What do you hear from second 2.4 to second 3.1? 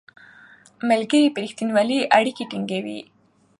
ټینګوي